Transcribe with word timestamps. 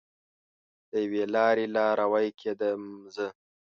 د 0.89 0.91
یوې 1.05 1.23
لارې 1.35 1.65
لاروی 1.75 2.27
کیدم 2.41 2.81
زه 3.15 3.27